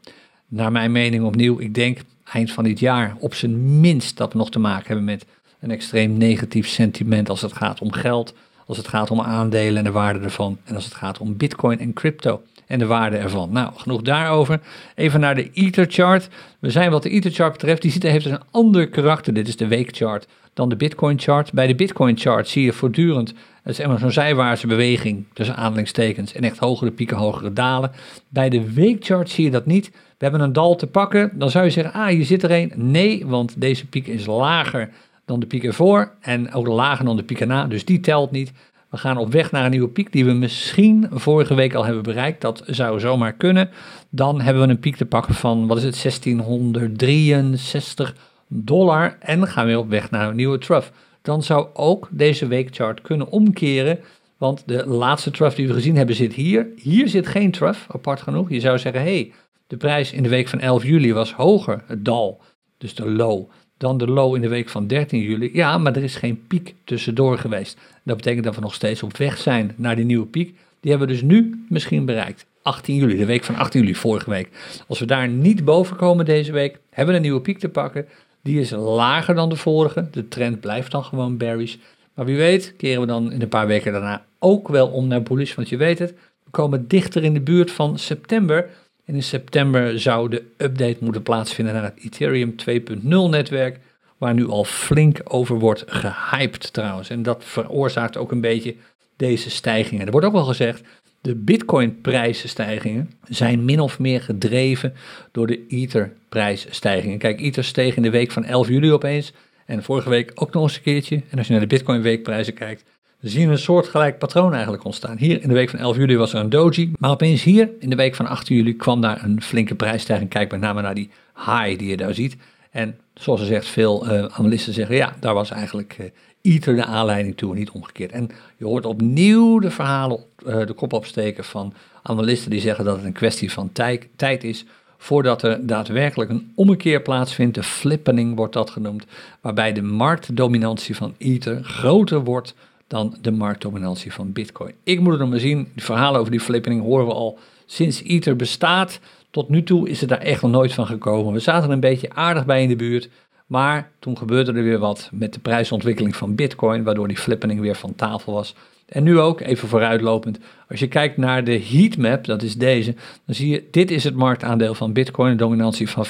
[0.48, 2.00] Naar mijn mening opnieuw, ik denk
[2.34, 5.26] eind van dit jaar op zijn minst dat we nog te maken hebben met
[5.60, 8.34] een extreem negatief sentiment als het gaat om geld,
[8.66, 11.80] als het gaat om aandelen en de waarde ervan en als het gaat om bitcoin
[11.80, 13.52] en crypto en de waarde ervan.
[13.52, 14.60] Nou, genoeg daarover.
[14.96, 16.30] Even naar de Ether chart.
[16.60, 19.34] We zijn wat de Ether chart betreft, die ziet, heeft een ander karakter.
[19.34, 21.54] Dit is de weekchart dan de Bitcoin chart.
[21.54, 23.34] Bij de Bitcoin chart zie je voortdurend,
[23.66, 27.92] het is zo'n zijwaartse beweging tussen aanhalingstekens en echt hogere pieken, hogere dalen.
[28.30, 29.92] Bij de weekchart zie je dat niet.
[29.92, 32.72] We hebben een dal te pakken, dan zou je zeggen, ah, hier zit er een.
[32.76, 34.90] Nee, want deze piek is lager
[35.26, 38.52] dan de piek ervoor en ook lager dan de piek erna, dus die telt niet.
[38.90, 42.04] We gaan op weg naar een nieuwe piek die we misschien vorige week al hebben
[42.04, 42.42] bereikt.
[42.42, 43.70] Dat zou zomaar kunnen.
[44.10, 48.16] Dan hebben we een piek te pakken van, wat is het, 1663
[48.48, 49.18] dollar.
[49.20, 50.88] En gaan we op weg naar een nieuwe trough.
[51.26, 54.00] Dan zou ook deze weekchart kunnen omkeren.
[54.38, 56.68] Want de laatste trough die we gezien hebben zit hier.
[56.76, 58.50] Hier zit geen trough, apart genoeg.
[58.50, 59.32] Je zou zeggen, hé, hey,
[59.68, 62.42] de prijs in de week van 11 juli was hoger, het dal,
[62.78, 65.50] dus de low, dan de low in de week van 13 juli.
[65.54, 67.78] Ja, maar er is geen piek tussendoor geweest.
[68.04, 70.48] Dat betekent dat we nog steeds op weg zijn naar die nieuwe piek.
[70.80, 72.46] Die hebben we dus nu misschien bereikt.
[72.62, 74.50] 18 juli, de week van 18 juli, vorige week.
[74.88, 78.06] Als we daar niet boven komen deze week, hebben we een nieuwe piek te pakken.
[78.46, 80.08] Die is lager dan de vorige.
[80.12, 81.76] De trend blijft dan gewoon bearish.
[82.14, 85.24] Maar wie weet keren we dan in een paar weken daarna ook wel om naar
[85.24, 85.56] bullish.
[85.56, 88.70] Want je weet het, we komen dichter in de buurt van september.
[89.06, 93.80] En in september zou de update moeten plaatsvinden naar het Ethereum 2.0 netwerk,
[94.18, 97.10] waar nu al flink over wordt gehyped trouwens.
[97.10, 98.76] En dat veroorzaakt ook een beetje
[99.16, 100.06] deze stijgingen.
[100.06, 100.82] Er wordt ook wel gezegd,
[101.26, 104.94] de bitcoin prijsstijgingen zijn min of meer gedreven
[105.32, 107.18] door de ether prijsstijgingen.
[107.18, 109.34] Kijk, ether steeg in de week van 11 juli opeens
[109.66, 111.22] en vorige week ook nog eens een keertje.
[111.30, 112.84] En als je naar de bitcoin weekprijzen kijkt,
[113.20, 115.18] zien we een soortgelijk patroon eigenlijk ontstaan.
[115.18, 117.90] Hier in de week van 11 juli was er een doji, maar opeens hier in
[117.90, 120.30] de week van 18 juli kwam daar een flinke prijsstijging.
[120.30, 122.38] Kijk met name naar die high die je daar ziet.
[122.72, 126.06] En zoals ze zegt, veel uh, analisten zeggen ja, daar was eigenlijk uh,
[126.46, 128.12] Ether de aanleiding toe en niet omgekeerd.
[128.12, 132.96] En je hoort opnieuw de verhalen uh, de kop opsteken van analisten die zeggen dat
[132.96, 134.66] het een kwestie van tijd, tijd is
[134.98, 137.56] voordat er daadwerkelijk een ommekeer plaatsvindt.
[137.56, 139.06] De flippening wordt dat genoemd,
[139.42, 142.56] waarbij de marktdominantie van Ether groter wordt
[142.88, 144.74] dan de marktdominantie van Bitcoin.
[144.84, 145.68] Ik moet het nog maar zien.
[145.76, 149.00] De verhalen over die flippening horen we al sinds Ether bestaat.
[149.30, 151.34] Tot nu toe is het daar echt nog nooit van gekomen.
[151.34, 153.10] We zaten er een beetje aardig bij in de buurt.
[153.46, 157.76] Maar toen gebeurde er weer wat met de prijsontwikkeling van Bitcoin, waardoor die flippening weer
[157.76, 158.56] van tafel was.
[158.86, 163.36] En nu ook, even vooruitlopend, als je kijkt naar de heatmap, dat is deze, dan
[163.36, 166.10] zie je, dit is het marktaandeel van Bitcoin, een dominantie van 40%.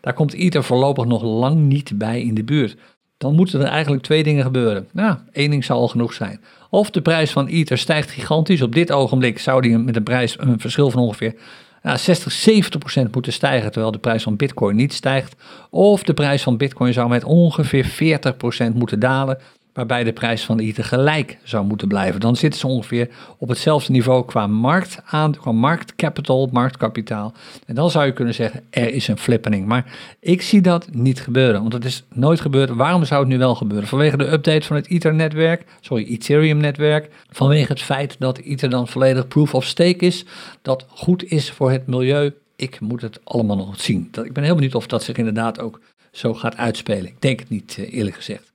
[0.00, 2.76] Daar komt Ether voorlopig nog lang niet bij in de buurt
[3.20, 4.88] dan moeten er eigenlijk twee dingen gebeuren.
[4.92, 6.40] Nou, één ding zal al genoeg zijn.
[6.70, 8.62] Of de prijs van Ether stijgt gigantisch.
[8.62, 11.34] Op dit ogenblik zou die met een prijs een verschil van ongeveer
[11.82, 15.36] nou, 60, 70 procent moeten stijgen, terwijl de prijs van Bitcoin niet stijgt.
[15.70, 19.38] Of de prijs van Bitcoin zou met ongeveer 40 procent moeten dalen,
[19.72, 22.20] waarbij de prijs van Ether gelijk zou moeten blijven.
[22.20, 27.34] Dan zitten ze ongeveer op hetzelfde niveau qua markt aan, qua marktcapital, marktkapitaal.
[27.66, 29.66] En dan zou je kunnen zeggen, er is een flippening.
[29.66, 29.84] Maar
[30.20, 32.70] ik zie dat niet gebeuren, want het is nooit gebeurd.
[32.70, 33.88] Waarom zou het nu wel gebeuren?
[33.88, 37.10] Vanwege de update van het Ether-netwerk, sorry, Ethereum-netwerk.
[37.30, 40.24] Vanwege het feit dat Ether dan volledig proof of stake is,
[40.62, 42.32] dat goed is voor het milieu.
[42.56, 44.10] Ik moet het allemaal nog zien.
[44.22, 45.80] Ik ben heel benieuwd of dat zich inderdaad ook
[46.12, 47.06] zo gaat uitspelen.
[47.06, 48.49] Ik denk het niet, eh, eerlijk gezegd.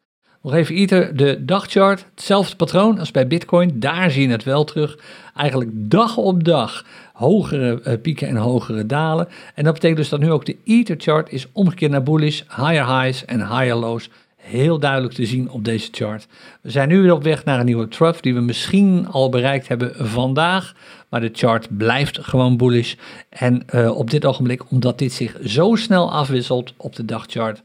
[0.45, 3.79] Nog even Ether, de dagchart, hetzelfde patroon als bij Bitcoin.
[3.79, 4.97] Daar zie je het wel terug.
[5.35, 9.27] Eigenlijk dag op dag hogere uh, pieken en hogere dalen.
[9.55, 13.01] En dat betekent dus dat nu ook de Ether chart is omgekeerd naar bullish, higher
[13.01, 14.09] highs en higher lows.
[14.35, 16.27] Heel duidelijk te zien op deze chart.
[16.61, 19.67] We zijn nu weer op weg naar een nieuwe trough die we misschien al bereikt
[19.67, 20.75] hebben vandaag.
[21.09, 22.95] Maar de chart blijft gewoon bullish.
[23.29, 27.61] En uh, op dit ogenblik, omdat dit zich zo snel afwisselt op de dagchart,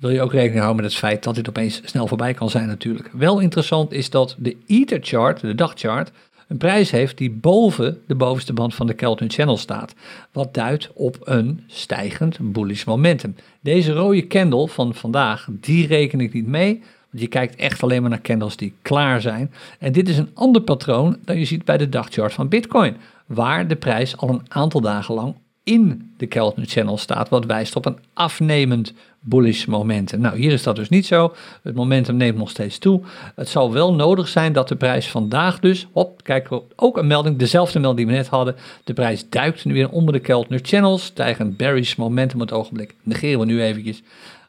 [0.00, 2.66] wil je ook rekening houden met het feit dat dit opeens snel voorbij kan zijn
[2.66, 3.10] natuurlijk.
[3.12, 6.10] Wel interessant is dat de Ether chart, de dagchart,
[6.48, 9.94] een prijs heeft die boven de bovenste band van de Kelton Channel staat.
[10.32, 13.34] Wat duidt op een stijgend bullish momentum.
[13.60, 16.82] Deze rode candle van vandaag, die reken ik niet mee.
[17.10, 19.52] Want je kijkt echt alleen maar naar candles die klaar zijn.
[19.78, 22.96] En dit is een ander patroon dan je ziet bij de dagchart van Bitcoin.
[23.26, 25.34] Waar de prijs al een aantal dagen lang
[25.70, 30.20] in de Keltner Channel staat, wat wijst op een afnemend bullish momentum.
[30.20, 31.34] Nou, hier is dat dus niet zo.
[31.62, 33.00] Het momentum neemt nog steeds toe.
[33.34, 37.06] Het zal wel nodig zijn dat de prijs vandaag dus, op, kijken we ook een
[37.06, 38.56] melding, dezelfde melding die we net hadden.
[38.84, 42.94] De prijs duikt nu weer onder de Keltner Channels, stijgend bearish momentum op het ogenblik.
[43.02, 44.02] Negeren we nu eventjes.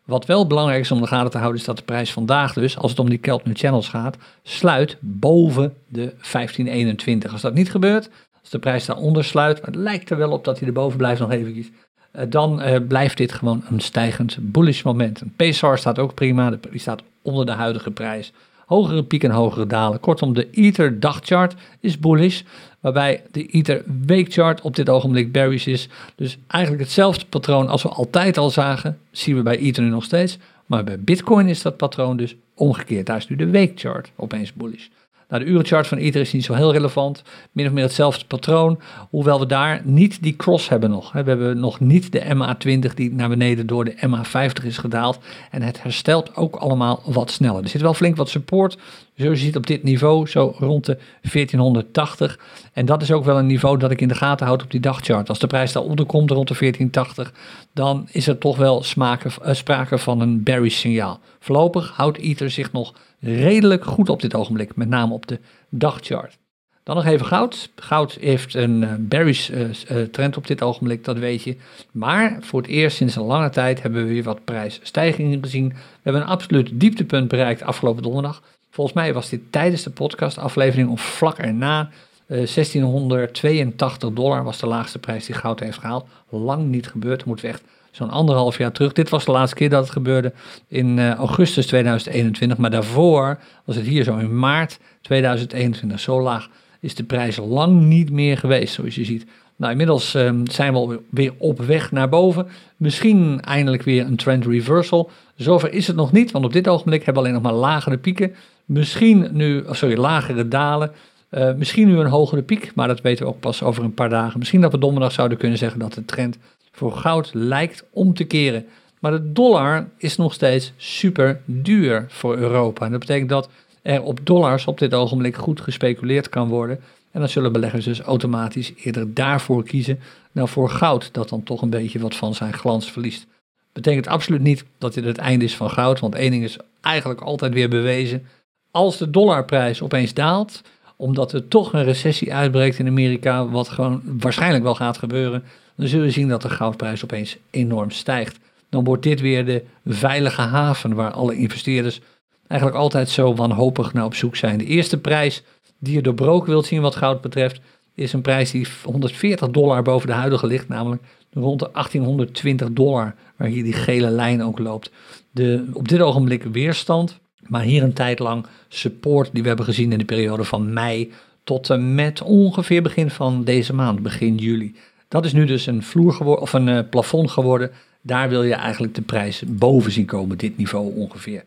[0.05, 2.77] Wat wel belangrijk is om de gaten te houden, is dat de prijs vandaag dus,
[2.77, 7.31] als het om die Keltner Channels gaat, sluit boven de 1521.
[7.31, 8.09] Als dat niet gebeurt,
[8.41, 11.19] als de prijs daaronder sluit, maar het lijkt er wel op dat hij erboven blijft
[11.19, 11.69] nog eventjes,
[12.11, 15.21] eh, dan uh, blijft dit gewoon een stijgend bullish moment.
[15.21, 18.31] Een PSAR staat ook prima, die staat onder de huidige prijs.
[18.65, 19.99] Hogere pieken en hogere dalen.
[19.99, 22.41] Kortom, de Ether dagchart is bullish,
[22.79, 25.89] waarbij de Ether weekchart op dit ogenblik bearish is.
[26.15, 30.03] Dus eigenlijk hetzelfde patroon als we altijd al zagen, zien we bij Ether nu nog
[30.03, 30.37] steeds.
[30.65, 33.05] Maar bij Bitcoin is dat patroon dus omgekeerd.
[33.05, 34.87] Daar is nu de weekchart opeens bullish.
[35.31, 37.23] Nou, de urenchart van Ether is niet zo heel relevant.
[37.51, 38.79] Min of meer hetzelfde patroon.
[39.09, 41.11] Hoewel we daar niet die cross hebben nog.
[41.11, 45.19] We hebben nog niet de MA20 die naar beneden door de MA50 is gedaald.
[45.51, 47.63] En het herstelt ook allemaal wat sneller.
[47.63, 48.77] Er zit wel flink wat support.
[49.15, 52.39] Zoals je ziet op dit niveau, zo rond de 1480.
[52.73, 54.79] En dat is ook wel een niveau dat ik in de gaten houd op die
[54.79, 55.29] dagchart.
[55.29, 57.33] Als de prijs daaronder komt rond de 1480,
[57.73, 61.19] dan is er toch wel uh, sprake van een bearish signaal.
[61.39, 66.39] Voorlopig houdt Ether zich nog redelijk goed op dit ogenblik, met name op de dagchart.
[66.83, 67.69] Dan nog even goud.
[67.75, 71.55] Goud heeft een uh, bearish uh, trend op dit ogenblik, dat weet je.
[71.91, 75.67] Maar voor het eerst sinds een lange tijd hebben we weer wat prijsstijgingen gezien.
[75.69, 78.41] We hebben een absoluut dieptepunt bereikt afgelopen donderdag.
[78.69, 81.89] Volgens mij was dit tijdens de podcastaflevering of vlak erna.
[82.27, 86.07] 1682 dollar was de laagste prijs die goud heeft gehaald.
[86.29, 87.17] Lang niet gebeurd.
[87.17, 88.93] Dat moeten echt zo'n anderhalf jaar terug.
[88.93, 90.33] Dit was de laatste keer dat het gebeurde
[90.67, 92.57] in uh, augustus 2021.
[92.57, 95.99] Maar daarvoor was het hier zo in maart 2021.
[95.99, 96.49] Zo laag
[96.79, 99.25] is de prijs lang niet meer geweest, zoals je ziet.
[99.55, 102.47] Nou, inmiddels um, zijn we weer op weg naar boven.
[102.77, 105.09] Misschien eindelijk weer een trend reversal.
[105.35, 107.97] Zover is het nog niet, want op dit ogenblik hebben we alleen nog maar lagere
[107.97, 108.35] pieken.
[108.65, 110.91] Misschien nu, sorry, lagere dalen.
[111.31, 114.09] Uh, misschien nu een hogere piek, maar dat weten we ook pas over een paar
[114.09, 114.39] dagen.
[114.39, 116.37] Misschien dat we donderdag zouden kunnen zeggen dat de trend
[116.81, 118.65] voor goud lijkt om te keren.
[118.99, 122.85] Maar de dollar is nog steeds super duur voor Europa.
[122.85, 123.49] En dat betekent dat
[123.81, 126.79] er op dollars op dit ogenblik goed gespeculeerd kan worden.
[127.11, 129.99] En dan zullen beleggers dus automatisch eerder daarvoor kiezen
[130.31, 133.25] dan voor goud, dat dan toch een beetje wat van zijn glans verliest.
[133.73, 137.21] Betekent absoluut niet dat dit het einde is van goud, want één ding is eigenlijk
[137.21, 138.25] altijd weer bewezen.
[138.71, 140.61] Als de dollarprijs opeens daalt,
[140.95, 145.43] omdat er toch een recessie uitbreekt in Amerika, wat gewoon waarschijnlijk wel gaat gebeuren,
[145.81, 148.39] dan zullen we zien dat de goudprijs opeens enorm stijgt.
[148.69, 152.01] Dan wordt dit weer de veilige haven waar alle investeerders
[152.47, 154.57] eigenlijk altijd zo wanhopig naar op zoek zijn.
[154.57, 155.43] De eerste prijs
[155.79, 157.59] die je doorbroken wilt zien wat goud betreft,
[157.95, 163.15] is een prijs die 140 dollar boven de huidige ligt, namelijk rond de 1820 dollar,
[163.37, 164.91] waar hier die gele lijn ook loopt.
[165.31, 169.91] De op dit ogenblik weerstand, maar hier een tijd lang support die we hebben gezien
[169.91, 171.11] in de periode van mei
[171.43, 174.75] tot en met ongeveer begin van deze maand, begin juli.
[175.11, 177.71] Dat is nu dus een vloer geworden, of een uh, plafond geworden.
[178.01, 181.43] Daar wil je eigenlijk de prijs boven zien komen, dit niveau ongeveer.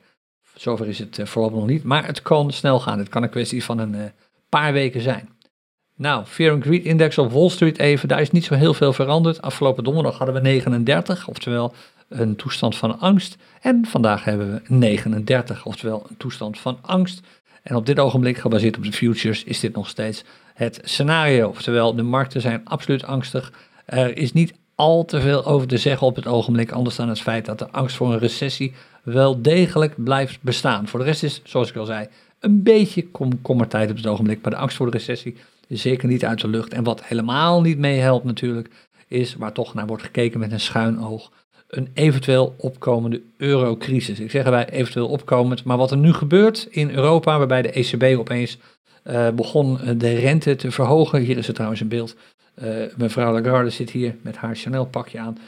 [0.55, 2.99] Zover is het uh, voorlopig nog niet, maar het kan snel gaan.
[2.99, 4.03] Het kan een kwestie van een uh,
[4.49, 5.29] paar weken zijn.
[5.97, 8.93] Nou, Fear and Greed Index op Wall Street even, daar is niet zo heel veel
[8.93, 9.43] veranderd.
[9.43, 11.75] Afgelopen donderdag hadden we 39, oftewel
[12.09, 13.37] een toestand van angst.
[13.61, 17.21] En vandaag hebben we 39, oftewel een toestand van angst.
[17.63, 20.25] En op dit ogenblik, gebaseerd op de futures, is dit nog steeds
[20.55, 21.49] het scenario.
[21.49, 23.53] Oftewel, de markten zijn absoluut angstig.
[23.85, 27.21] Er is niet al te veel over te zeggen op het ogenblik, anders dan het
[27.21, 30.89] feit dat de angst voor een recessie wel degelijk blijft bestaan.
[30.89, 32.07] Voor de rest is, zoals ik al zei,
[32.41, 35.37] een beetje komkommertijd op het ogenblik, maar de angst voor de recessie
[35.69, 36.73] is zeker niet uit de lucht.
[36.73, 38.71] En wat helemaal niet meehelpt natuurlijk,
[39.09, 41.31] is waar toch naar wordt gekeken met een schuin oog,
[41.69, 44.21] een eventueel opkomende eurocrisis.
[44.21, 48.19] Ik zeg erbij eventueel opkomend, maar wat er nu gebeurt in Europa, waarbij de ECB
[48.19, 48.59] opeens
[49.05, 51.21] uh, begon de rente te verhogen.
[51.21, 52.17] Hier is het trouwens een beeld.
[52.63, 55.39] Uh, mevrouw Lagarde zit hier met haar Chanel pakje aan.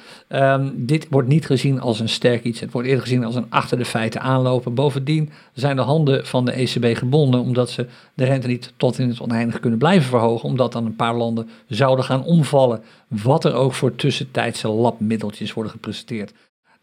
[0.60, 2.60] Um, dit wordt niet gezien als een sterk iets.
[2.60, 4.74] Het wordt eerder gezien als een achter de feiten aanlopen.
[4.74, 9.08] Bovendien zijn de handen van de ECB gebonden omdat ze de rente niet tot in
[9.08, 10.48] het oneindige kunnen blijven verhogen.
[10.48, 12.82] Omdat dan een paar landen zouden gaan omvallen.
[13.08, 16.32] Wat er ook voor tussentijdse labmiddeltjes worden gepresenteerd.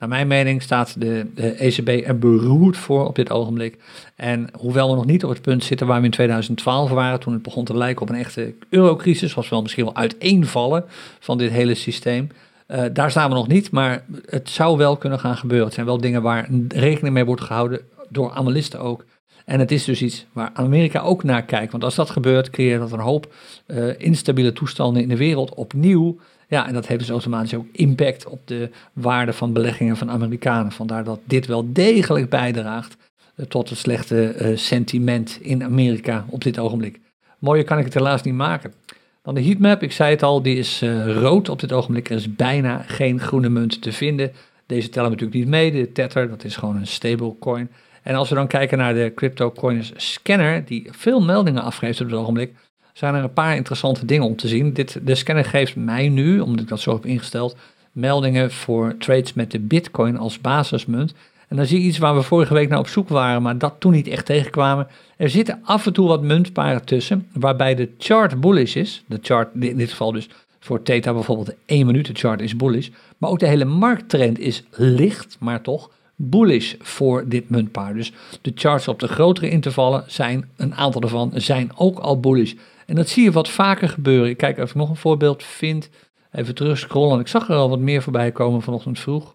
[0.03, 1.25] Naar mijn mening staat de,
[1.57, 3.77] ECB er beroerd voor op dit ogenblik.
[4.15, 7.33] En hoewel we nog niet op het punt zitten waar we in 2012 waren, toen
[7.33, 10.85] het begon te lijken op een echte eurocrisis, zoals wel misschien wel uiteenvallen
[11.19, 12.29] van dit hele systeem.
[12.67, 15.65] Uh, daar staan we nog niet, maar het zou wel kunnen gaan gebeuren.
[15.65, 19.05] Het zijn wel dingen waar rekening mee wordt gehouden door analisten ook.
[19.45, 21.71] En het is dus iets waar Amerika ook naar kijkt.
[21.71, 23.33] Want als dat gebeurt, creëert dat een hoop
[23.67, 26.17] uh, instabiele toestanden in de wereld opnieuw.
[26.53, 30.71] Ja, en dat heeft dus automatisch ook impact op de waarde van beleggingen van Amerikanen.
[30.71, 32.97] Vandaar dat dit wel degelijk bijdraagt
[33.35, 36.99] uh, tot het slechte uh, sentiment in Amerika op dit ogenblik.
[37.39, 38.73] Mooier kan ik het helaas niet maken.
[39.21, 42.09] Dan de heatmap, ik zei het al, die is uh, rood op dit ogenblik.
[42.09, 44.31] Er is bijna geen groene munt te vinden.
[44.65, 45.71] Deze tellen natuurlijk niet mee.
[45.71, 47.69] De Tether, dat is gewoon een stablecoin.
[48.03, 52.15] En als we dan kijken naar de CryptoCoins scanner, die veel meldingen afgeeft op het
[52.15, 52.53] ogenblik,
[52.93, 54.73] zijn er een paar interessante dingen om te zien.
[54.73, 57.55] Dit, de scanner geeft mij nu, omdat ik dat zo heb ingesteld,
[57.91, 61.13] meldingen voor trades met de Bitcoin als basismunt.
[61.47, 63.73] En dan zie je iets waar we vorige week naar op zoek waren, maar dat
[63.79, 64.87] toen niet echt tegenkwamen.
[65.17, 69.03] Er zitten af en toe wat muntparen tussen, waarbij de chart bullish is.
[69.07, 70.29] De chart, in dit geval dus
[70.59, 72.89] voor Theta bijvoorbeeld de 1 minuten chart is bullish.
[73.17, 77.93] Maar ook de hele markttrend is licht, maar toch bullish voor dit muntpaar.
[77.93, 82.53] Dus de charts op de grotere intervallen zijn, een aantal daarvan, zijn ook al bullish.
[82.85, 84.29] En dat zie je wat vaker gebeuren.
[84.29, 85.89] Ik kijk ik nog een voorbeeld vind.
[86.31, 87.19] Even terug scrollen.
[87.19, 89.33] Ik zag er al wat meer voorbij komen vanochtend vroeg.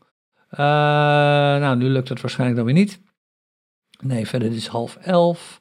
[0.50, 3.00] Uh, nou, nu lukt het waarschijnlijk dan weer niet.
[4.02, 5.60] Nee, verder is half elf.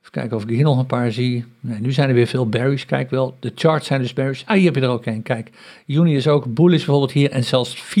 [0.00, 1.44] Even kijken of ik hier nog een paar zie.
[1.60, 2.86] Nee, nu zijn er weer veel berries.
[2.86, 4.46] Kijk wel, de charts zijn dus berries.
[4.46, 5.22] Ah, hier heb je er ook een.
[5.22, 5.50] Kijk,
[5.86, 7.30] Juni is ook bullish bijvoorbeeld hier.
[7.30, 7.96] En zelfs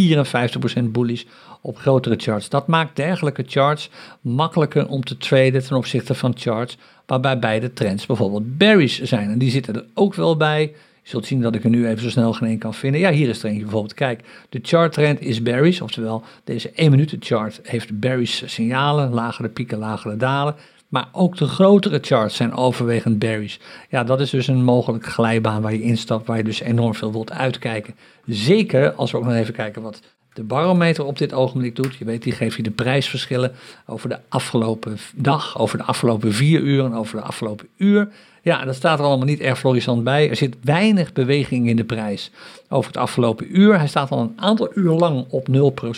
[0.80, 1.24] 54% bullish
[1.60, 2.48] op grotere charts.
[2.48, 8.06] Dat maakt dergelijke charts makkelijker om te traden ten opzichte van charts waarbij beide trends
[8.06, 9.30] bijvoorbeeld berries zijn.
[9.30, 10.60] En die zitten er ook wel bij.
[11.02, 13.00] Je zult zien dat ik er nu even zo snel geen één kan vinden.
[13.00, 13.94] Ja, hier is er eentje bijvoorbeeld.
[13.94, 19.48] Kijk, de chart trend is berries, oftewel deze 1 minuten chart heeft berries signalen, lagere
[19.48, 20.54] pieken, lagere dalen.
[20.88, 23.60] Maar ook de grotere charts zijn overwegend berries.
[23.88, 27.12] Ja, dat is dus een mogelijke glijbaan waar je instapt, waar je dus enorm veel
[27.12, 27.94] wilt uitkijken.
[28.26, 30.00] Zeker als we ook nog even kijken wat
[30.40, 31.94] de barometer op dit ogenblik doet.
[31.94, 33.52] Je weet, die geeft je de prijsverschillen
[33.86, 38.08] over de afgelopen dag, over de afgelopen vier uur en over de afgelopen uur.
[38.42, 40.28] Ja, dat staat er allemaal niet erg florissant bij.
[40.28, 42.30] Er zit weinig beweging in de prijs
[42.68, 43.78] over het afgelopen uur.
[43.78, 45.52] Hij staat al een aantal uur lang op 0%.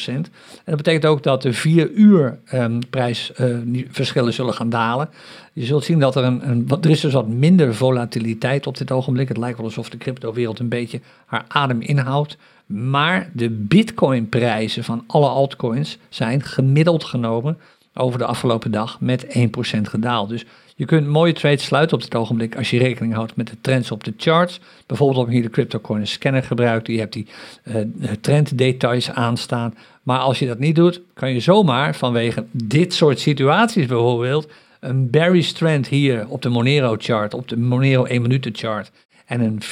[0.05, 0.31] En
[0.65, 5.09] dat betekent ook dat de 4 uur um, prijsverschillen zullen gaan dalen.
[5.53, 8.91] Je zult zien dat er een, een er is dus wat minder volatiliteit op dit
[8.91, 9.29] ogenblik.
[9.29, 12.37] Het lijkt wel alsof de cryptowereld een beetje haar adem inhoudt.
[12.73, 17.59] Maar de bitcoin-prijzen van alle altcoins zijn gemiddeld genomen
[17.95, 19.29] over de afgelopen dag met 1%
[19.83, 20.29] gedaald.
[20.29, 20.45] Dus
[20.77, 23.91] je kunt mooie trades sluiten op dit ogenblik als je rekening houdt met de trends
[23.91, 24.61] op de charts.
[24.87, 27.27] Bijvoorbeeld je hier de CryptoCoin scanner gebruikt, je hebt die
[27.65, 27.77] uh,
[28.21, 29.75] trenddetails aanstaan.
[30.03, 34.49] Maar als je dat niet doet, kan je zomaar vanwege dit soort situaties bijvoorbeeld
[34.81, 38.91] een bearish trend hier op de Monero chart, op de Monero 1 minuten chart
[39.27, 39.63] en een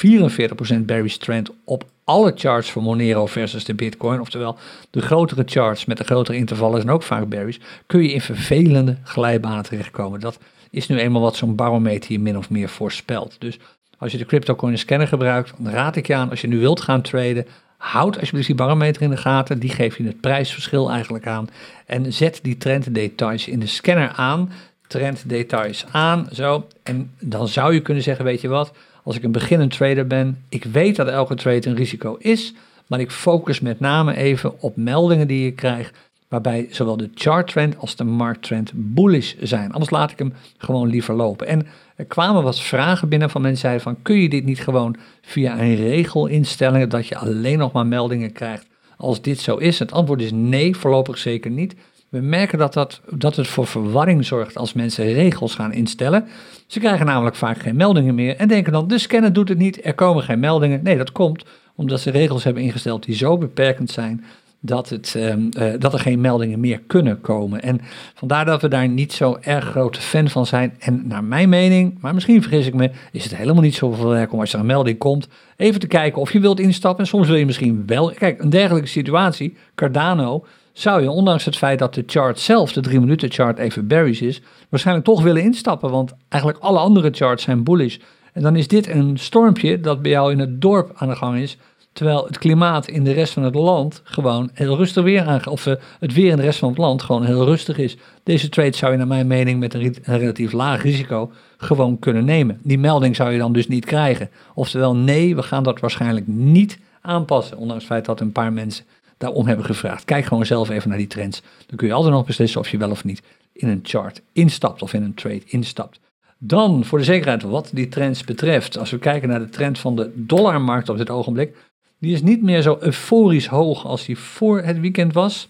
[0.81, 4.57] 44% bearish trend op alle charts van Monero versus de Bitcoin, oftewel
[4.89, 8.97] de grotere charts met de grotere intervallen zijn ook vaak bearish, kun je in vervelende
[9.03, 10.19] glijbanen terechtkomen.
[10.19, 13.35] Dat is nu eenmaal wat zo'n barometer hier min of meer voorspelt.
[13.39, 13.59] Dus
[13.97, 16.81] als je de CryptoCoin scanner gebruikt, dan raad ik je aan, als je nu wilt
[16.81, 17.45] gaan traden,
[17.77, 19.59] houd alsjeblieft die barometer in de gaten.
[19.59, 21.47] Die geeft je het prijsverschil eigenlijk aan.
[21.85, 24.51] En zet die trenddetails in de scanner aan.
[24.87, 26.67] Trenddetails aan, zo.
[26.83, 28.71] En dan zou je kunnen zeggen, weet je wat,
[29.03, 32.53] als ik een beginnend trader ben, ik weet dat elke trade een risico is,
[32.87, 35.91] maar ik focus met name even op meldingen die ik krijg
[36.31, 39.71] waarbij zowel de charttrend als de markttrend bullish zijn.
[39.71, 41.47] Anders laat ik hem gewoon liever lopen.
[41.47, 44.95] En er kwamen wat vragen binnen van mensen zeiden van kun je dit niet gewoon
[45.21, 48.65] via een regel instellen dat je alleen nog maar meldingen krijgt
[48.97, 49.79] als dit zo is?
[49.79, 51.75] Het antwoord is nee, voorlopig zeker niet.
[52.11, 56.27] We merken dat, dat, dat het voor verwarring zorgt als mensen regels gaan instellen.
[56.67, 59.85] Ze krijgen namelijk vaak geen meldingen meer en denken dan de scanner doet het niet,
[59.85, 60.83] er komen geen meldingen.
[60.83, 61.45] Nee, dat komt
[61.75, 64.23] omdat ze regels hebben ingesteld die zo beperkend zijn
[64.59, 67.61] dat, het, ehm, eh, dat er geen meldingen meer kunnen komen.
[67.61, 67.81] En
[68.13, 70.75] vandaar dat we daar niet zo erg grote fan van zijn.
[70.79, 74.33] En naar mijn mening, maar misschien vergis ik me, is het helemaal niet zoveel werk
[74.33, 77.03] om als er een melding komt, even te kijken of je wilt instappen.
[77.03, 78.11] En soms wil je misschien wel.
[78.11, 82.81] Kijk, een dergelijke situatie, Cardano, zou je, ondanks het feit dat de chart zelf, de
[82.81, 85.89] 3 minuten chart, even bearish is, waarschijnlijk toch willen instappen.
[85.91, 87.97] Want eigenlijk alle andere charts zijn bullish.
[88.33, 91.37] En dan is dit een stormpje dat bij jou in het dorp aan de gang
[91.37, 91.57] is
[91.93, 95.47] Terwijl het klimaat in de rest van het land gewoon heel rustig weer aangaat.
[95.47, 97.97] Of uh, het weer in de rest van het land gewoon heel rustig is.
[98.23, 102.25] Deze trade zou je naar mijn mening met een, een, relatief laag risico gewoon kunnen
[102.25, 102.59] nemen.
[102.63, 104.29] Die melding zou je dan dus niet krijgen.
[104.53, 107.57] Oftewel nee, we gaan dat waarschijnlijk niet aanpassen.
[107.57, 108.85] Ondanks het feit dat een paar mensen
[109.21, 110.05] daarom hebben gevraagd.
[110.05, 111.41] Kijk gewoon zelf even naar die trends.
[111.67, 113.21] Dan kun je altijd nog beslissen of je wel of niet
[113.53, 115.99] in een chart instapt of in een trade instapt.
[116.37, 118.77] Dan voor de zekerheid wat die trends betreft.
[118.77, 121.55] Als we kijken naar de trend van de dollarmarkt op dit ogenblik
[122.01, 125.49] die is niet meer zo euforisch hoog als die voor het weekend was.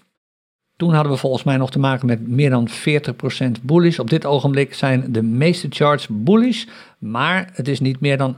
[0.75, 2.71] Toen hadden we volgens mij nog te maken met meer dan 40%
[3.61, 3.99] bullish.
[3.99, 6.65] Op dit ogenblik zijn de meeste charts bullish,
[6.99, 8.35] maar het is niet meer dan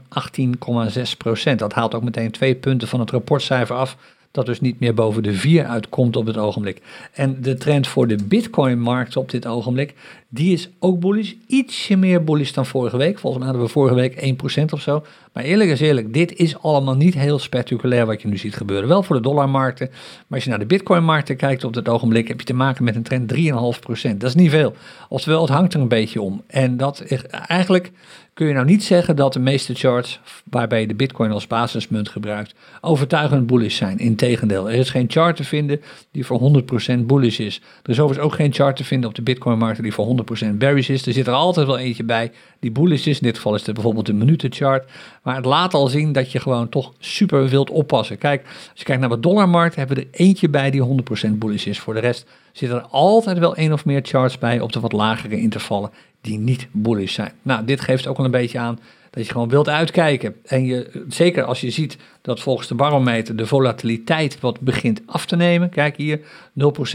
[1.50, 1.54] 18,6%.
[1.56, 3.96] Dat haalt ook meteen twee punten van het rapportcijfer af,
[4.34, 6.82] dat dus niet meer boven de 4 uitkomt op het ogenblik.
[7.12, 9.94] En de trend voor de Bitcoin-markt op dit ogenblik,
[10.28, 11.32] Die is ook bullish.
[11.46, 13.18] Ietsje meer bullish dan vorige week.
[13.18, 15.04] Volgens mij hadden we vorige week 1% of zo.
[15.32, 18.88] Maar eerlijk is eerlijk, dit is allemaal niet heel spectaculair wat je nu ziet gebeuren.
[18.88, 19.88] Wel voor de dollarmarkten.
[19.90, 22.96] Maar als je naar de bitcoinmarkten kijkt op dit ogenblik, heb je te maken met
[22.96, 24.16] een trend 3,5%.
[24.18, 24.74] Dat is niet veel.
[25.08, 26.42] Oftewel, het hangt er een beetje om.
[26.46, 27.00] En dat
[27.30, 27.92] eigenlijk
[28.34, 30.20] kun je nou niet zeggen dat de meeste charts
[30.50, 33.98] waarbij je de bitcoin als basismunt gebruikt, overtuigend bullish zijn.
[33.98, 35.80] Integendeel, er is geen chart te vinden
[36.10, 36.62] die voor
[36.96, 37.60] 100% bullish is.
[37.82, 40.88] Er is overigens ook geen chart te vinden op de bitcoinmarkt die voor 100% bearish
[40.88, 41.06] is.
[41.06, 43.20] Er zit er altijd wel eentje bij die bullish is.
[43.20, 44.90] In dit geval is het bijvoorbeeld de minutenchart.
[45.22, 48.18] Maar het laat al zien dat je gewoon toch super wilt oppassen.
[48.18, 51.66] Kijk, als je kijkt naar de dollarmarkt, hebben we er eentje bij die 100% bullish
[51.66, 51.78] is.
[51.78, 54.92] Voor de rest zitten er altijd wel één of meer charts bij op de wat
[54.92, 55.90] lagere intervallen
[56.24, 57.32] die niet bullish zijn.
[57.42, 58.78] Nou, dit geeft ook wel een beetje aan
[59.10, 60.34] dat je gewoon wilt uitkijken.
[60.44, 65.26] En je, zeker als je ziet dat volgens de barometer de volatiliteit wat begint af
[65.26, 65.68] te nemen.
[65.68, 66.22] Kijk hier, 0%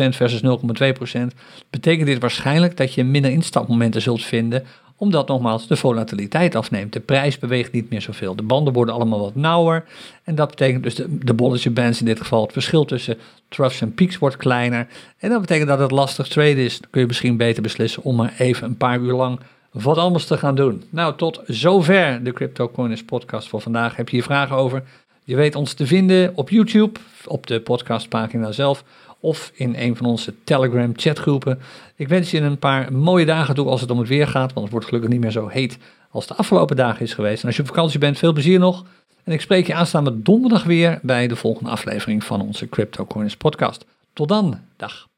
[0.09, 1.21] versus 0,2%.
[1.69, 4.63] Betekent dit waarschijnlijk dat je minder instapmomenten zult vinden
[4.99, 6.93] omdat nogmaals de volatiliteit afneemt.
[6.93, 8.35] De prijs beweegt niet meer zoveel.
[8.35, 9.85] De banden worden allemaal wat nauwer.
[10.23, 12.41] En dat betekent dus de, de Bollinger Bands in dit geval.
[12.41, 13.17] Het verschil tussen
[13.49, 14.87] troughs en peaks wordt kleiner.
[15.17, 16.79] En dat betekent dat het lastig traden is.
[16.79, 19.39] Dan kun je misschien beter beslissen om maar even een paar uur lang
[19.71, 20.83] wat anders te gaan doen.
[20.89, 23.95] Nou, tot zover de Crypto Coiners podcast voor vandaag.
[23.95, 24.83] Heb je hier vragen over?
[25.23, 28.83] Je weet ons te vinden op YouTube, op de podcastpagina zelf
[29.19, 31.59] of in een van onze Telegram chatgroepen.
[31.95, 34.61] Ik wens je een paar mooie dagen toe als het om het weer gaat, want
[34.61, 35.77] het wordt gelukkig niet meer zo heet
[36.11, 37.41] als de afgelopen dagen is geweest.
[37.41, 38.85] En als je op vakantie bent, veel plezier nog.
[39.23, 43.85] En ik spreek je aanstaande donderdag weer bij de volgende aflevering van onze CryptoCoins podcast.
[44.13, 45.08] Tot dan, dag.